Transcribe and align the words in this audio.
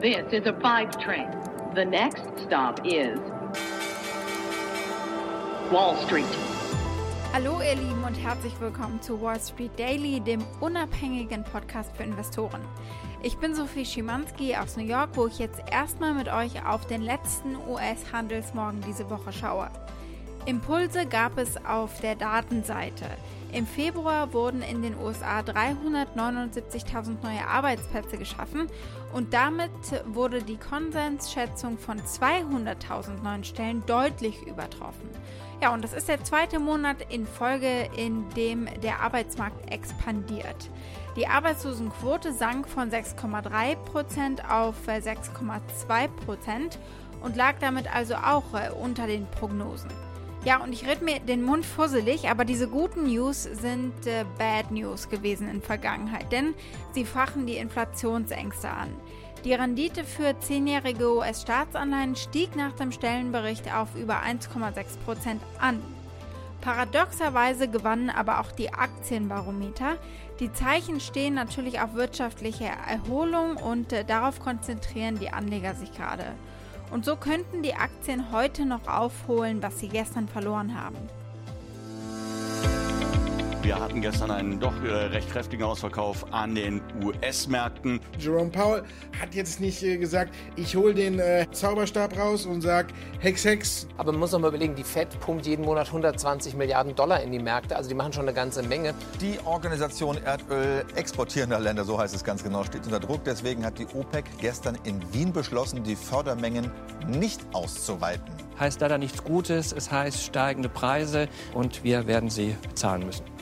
This 0.00 0.32
is 0.32 0.46
a 0.46 0.54
five 0.62 0.98
train. 0.98 1.28
The 1.74 1.84
next 1.84 2.22
stop 2.46 2.80
is 2.86 3.18
Wall 5.70 5.94
Street. 6.06 6.24
Hallo 7.34 7.60
ihr 7.60 7.74
Lieben 7.74 8.02
und 8.04 8.14
herzlich 8.14 8.58
willkommen 8.60 9.02
zu 9.02 9.20
Wall 9.20 9.38
Street 9.38 9.78
Daily, 9.78 10.20
dem 10.20 10.42
unabhängigen 10.60 11.44
Podcast 11.44 11.94
für 11.94 12.04
Investoren. 12.04 12.62
Ich 13.22 13.36
bin 13.36 13.54
Sophie 13.54 13.84
Schimanski 13.84 14.56
aus 14.56 14.78
New 14.78 14.86
York, 14.86 15.10
wo 15.16 15.26
ich 15.26 15.38
jetzt 15.38 15.60
erstmal 15.70 16.14
mit 16.14 16.32
euch 16.32 16.64
auf 16.64 16.86
den 16.86 17.02
letzten 17.02 17.56
US-Handelsmorgen 17.68 18.80
diese 18.86 19.10
Woche 19.10 19.34
schaue. 19.34 19.68
Impulse 20.46 21.06
gab 21.06 21.38
es 21.38 21.56
auf 21.64 22.00
der 22.00 22.14
Datenseite. 22.16 23.06
Im 23.52 23.66
Februar 23.66 24.32
wurden 24.32 24.62
in 24.62 24.80
den 24.80 24.96
USA 24.96 25.40
379.000 25.40 27.22
neue 27.22 27.46
Arbeitsplätze 27.46 28.16
geschaffen 28.16 28.68
und 29.12 29.34
damit 29.34 29.70
wurde 30.06 30.42
die 30.42 30.56
Konsensschätzung 30.56 31.76
von 31.76 32.00
200.000 32.00 33.22
neuen 33.22 33.44
Stellen 33.44 33.82
deutlich 33.86 34.46
übertroffen. 34.46 35.10
Ja, 35.60 35.74
und 35.74 35.82
das 35.84 35.92
ist 35.92 36.08
der 36.08 36.24
zweite 36.24 36.58
Monat 36.58 36.98
in 37.10 37.26
Folge, 37.26 37.90
in 37.96 38.28
dem 38.30 38.66
der 38.82 39.00
Arbeitsmarkt 39.00 39.70
expandiert. 39.70 40.70
Die 41.16 41.26
Arbeitslosenquote 41.26 42.32
sank 42.32 42.68
von 42.68 42.90
6,3% 42.90 44.48
auf 44.48 44.76
6,2% 44.86 46.78
und 47.20 47.36
lag 47.36 47.56
damit 47.60 47.94
also 47.94 48.14
auch 48.14 48.54
äh, 48.54 48.70
unter 48.70 49.06
den 49.06 49.26
Prognosen. 49.26 49.90
Ja, 50.42 50.62
und 50.62 50.72
ich 50.72 50.86
rede 50.86 51.04
mir 51.04 51.20
den 51.20 51.42
Mund 51.42 51.66
fusselig, 51.66 52.30
aber 52.30 52.46
diese 52.46 52.66
guten 52.66 53.04
News 53.04 53.42
sind 53.42 54.06
äh, 54.06 54.24
Bad 54.38 54.70
News 54.70 55.10
gewesen 55.10 55.50
in 55.50 55.60
Vergangenheit, 55.60 56.32
denn 56.32 56.54
sie 56.92 57.04
fachen 57.04 57.46
die 57.46 57.58
Inflationsängste 57.58 58.70
an. 58.70 58.88
Die 59.44 59.52
Rendite 59.52 60.02
für 60.02 60.38
zehnjährige 60.38 61.14
US-Staatsanleihen 61.14 62.16
stieg 62.16 62.56
nach 62.56 62.72
dem 62.72 62.90
Stellenbericht 62.90 63.74
auf 63.74 63.94
über 63.96 64.22
1,6 64.22 64.98
Prozent 65.04 65.42
an. 65.58 65.82
Paradoxerweise 66.62 67.68
gewannen 67.68 68.08
aber 68.08 68.40
auch 68.40 68.52
die 68.52 68.72
Aktienbarometer. 68.72 69.96
Die 70.40 70.52
Zeichen 70.52 71.00
stehen 71.00 71.34
natürlich 71.34 71.80
auf 71.80 71.94
wirtschaftliche 71.94 72.64
Erholung 72.88 73.56
und 73.56 73.92
äh, 73.92 74.04
darauf 74.06 74.40
konzentrieren 74.40 75.18
die 75.18 75.30
Anleger 75.30 75.74
sich 75.74 75.92
gerade. 75.92 76.24
Und 76.90 77.04
so 77.04 77.16
könnten 77.16 77.62
die 77.62 77.74
Aktien 77.74 78.32
heute 78.32 78.66
noch 78.66 78.86
aufholen, 78.88 79.62
was 79.62 79.78
sie 79.78 79.88
gestern 79.88 80.28
verloren 80.28 80.80
haben. 80.80 80.98
Wir 83.62 83.78
hatten 83.78 84.00
gestern 84.00 84.30
einen 84.30 84.58
doch 84.58 84.72
äh, 84.82 84.88
recht 84.88 85.30
kräftigen 85.30 85.64
Ausverkauf 85.64 86.32
an 86.32 86.54
den 86.54 86.80
US-Märkten. 87.04 88.00
Jerome 88.18 88.48
Powell 88.48 88.84
hat 89.20 89.34
jetzt 89.34 89.60
nicht 89.60 89.82
äh, 89.82 89.98
gesagt, 89.98 90.34
ich 90.56 90.74
hole 90.76 90.94
den 90.94 91.18
äh, 91.18 91.46
Zauberstab 91.52 92.16
raus 92.16 92.46
und 92.46 92.62
sag 92.62 92.86
Hex 93.18 93.44
Hex. 93.44 93.86
Aber 93.98 94.12
man 94.12 94.20
muss 94.20 94.32
noch 94.32 94.38
mal 94.38 94.48
überlegen, 94.48 94.74
die 94.76 94.82
Fed 94.82 95.08
pumpt 95.20 95.46
jeden 95.46 95.66
Monat 95.66 95.88
120 95.88 96.54
Milliarden 96.54 96.94
Dollar 96.94 97.22
in 97.22 97.32
die 97.32 97.38
Märkte, 97.38 97.76
also 97.76 97.90
die 97.90 97.94
machen 97.94 98.14
schon 98.14 98.22
eine 98.22 98.32
ganze 98.32 98.62
Menge. 98.62 98.94
Die 99.20 99.38
Organisation 99.44 100.16
Erdöl 100.24 100.86
exportierender 100.96 101.60
Länder, 101.60 101.84
so 101.84 101.98
heißt 101.98 102.14
es 102.14 102.24
ganz 102.24 102.42
genau, 102.42 102.64
steht 102.64 102.86
unter 102.86 102.98
Druck. 102.98 103.24
Deswegen 103.24 103.66
hat 103.66 103.78
die 103.78 103.86
OPEC 103.94 104.24
gestern 104.40 104.78
in 104.84 105.02
Wien 105.12 105.34
beschlossen, 105.34 105.84
die 105.84 105.96
Fördermengen 105.96 106.70
nicht 107.08 107.42
auszuweiten. 107.52 108.24
Heißt 108.58 108.80
leider 108.80 108.96
nichts 108.96 109.22
Gutes, 109.22 109.72
es 109.72 109.92
heißt 109.92 110.22
steigende 110.22 110.70
Preise 110.70 111.28
und 111.52 111.84
wir 111.84 112.06
werden 112.06 112.30
sie 112.30 112.56
bezahlen 112.66 113.04
müssen. 113.04 113.39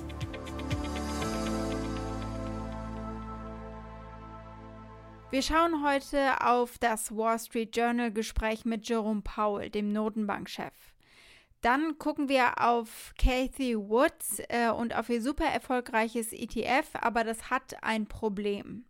Wir 5.30 5.42
schauen 5.42 5.84
heute 5.84 6.40
auf 6.40 6.78
das 6.78 7.14
Wall 7.14 7.38
Street 7.38 7.76
Journal 7.76 8.10
Gespräch 8.10 8.64
mit 8.64 8.88
Jerome 8.88 9.20
Powell, 9.20 9.68
dem 9.68 9.92
Notenbankchef. 9.92 10.72
Dann 11.60 11.98
gucken 11.98 12.30
wir 12.30 12.64
auf 12.64 13.12
Kathy 13.18 13.76
Woods 13.76 14.40
äh, 14.48 14.70
und 14.70 14.96
auf 14.96 15.10
ihr 15.10 15.20
super 15.20 15.44
erfolgreiches 15.44 16.32
ETF, 16.32 16.88
aber 16.94 17.24
das 17.24 17.50
hat 17.50 17.76
ein 17.82 18.06
Problem. 18.06 18.86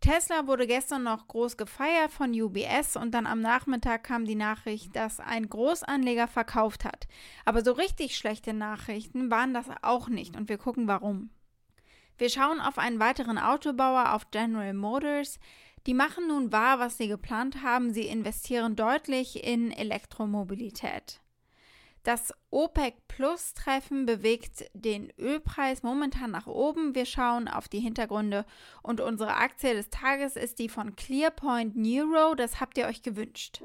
Tesla 0.00 0.48
wurde 0.48 0.66
gestern 0.66 1.04
noch 1.04 1.28
groß 1.28 1.56
gefeiert 1.56 2.10
von 2.10 2.32
UBS 2.32 2.96
und 2.96 3.12
dann 3.12 3.24
am 3.24 3.40
Nachmittag 3.40 4.02
kam 4.02 4.24
die 4.24 4.34
Nachricht, 4.34 4.96
dass 4.96 5.20
ein 5.20 5.48
Großanleger 5.48 6.26
verkauft 6.26 6.84
hat. 6.84 7.06
Aber 7.44 7.62
so 7.62 7.70
richtig 7.70 8.16
schlechte 8.16 8.54
Nachrichten 8.54 9.30
waren 9.30 9.54
das 9.54 9.66
auch 9.82 10.08
nicht 10.08 10.36
und 10.36 10.48
wir 10.48 10.58
gucken 10.58 10.88
warum. 10.88 11.30
Wir 12.16 12.30
schauen 12.30 12.60
auf 12.60 12.78
einen 12.78 13.00
weiteren 13.00 13.38
Autobauer, 13.38 14.12
auf 14.14 14.30
General 14.30 14.72
Motors. 14.72 15.38
Die 15.86 15.94
machen 15.94 16.28
nun 16.28 16.52
wahr, 16.52 16.78
was 16.78 16.96
sie 16.96 17.08
geplant 17.08 17.62
haben. 17.62 17.92
Sie 17.92 18.06
investieren 18.06 18.76
deutlich 18.76 19.44
in 19.44 19.70
Elektromobilität. 19.70 21.20
Das 22.04 22.34
OPEC 22.50 23.08
Plus 23.08 23.54
Treffen 23.54 24.04
bewegt 24.04 24.66
den 24.74 25.10
Ölpreis 25.18 25.82
momentan 25.82 26.30
nach 26.30 26.46
oben. 26.46 26.94
Wir 26.94 27.06
schauen 27.06 27.48
auf 27.48 27.66
die 27.66 27.80
Hintergründe 27.80 28.44
und 28.82 29.00
unsere 29.00 29.36
Aktie 29.36 29.72
des 29.72 29.88
Tages 29.88 30.36
ist 30.36 30.58
die 30.58 30.68
von 30.68 30.96
Clearpoint 30.96 31.76
Neuro. 31.76 32.34
Das 32.34 32.60
habt 32.60 32.76
ihr 32.76 32.86
euch 32.86 33.02
gewünscht. 33.02 33.62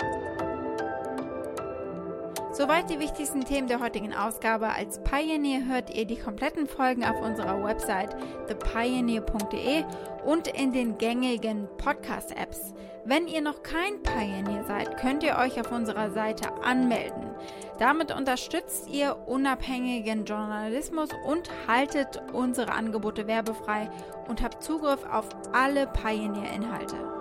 Soweit 2.59 2.89
die 2.89 2.99
wichtigsten 2.99 3.45
Themen 3.45 3.69
der 3.69 3.79
heutigen 3.79 4.13
Ausgabe. 4.13 4.67
Als 4.67 5.01
Pioneer 5.01 5.65
hört 5.65 5.95
ihr 5.95 6.03
die 6.03 6.19
kompletten 6.19 6.67
Folgen 6.67 7.05
auf 7.05 7.17
unserer 7.21 7.63
Website 7.63 8.17
thepioneer.de 8.49 9.85
und 10.25 10.49
in 10.49 10.73
den 10.73 10.97
gängigen 10.97 11.69
Podcast-Apps. 11.77 12.73
Wenn 13.05 13.29
ihr 13.29 13.39
noch 13.39 13.63
kein 13.63 14.03
Pioneer 14.03 14.65
seid, 14.65 14.97
könnt 14.97 15.23
ihr 15.23 15.37
euch 15.37 15.57
auf 15.57 15.71
unserer 15.71 16.11
Seite 16.11 16.51
anmelden. 16.61 17.29
Damit 17.77 18.13
unterstützt 18.13 18.89
ihr 18.89 19.15
unabhängigen 19.25 20.25
Journalismus 20.25 21.11
und 21.25 21.49
haltet 21.65 22.21
unsere 22.33 22.73
Angebote 22.73 23.25
werbefrei 23.25 23.89
und 24.27 24.43
habt 24.43 24.61
Zugriff 24.61 25.05
auf 25.09 25.29
alle 25.53 25.87
Pioneer-Inhalte. 25.87 27.18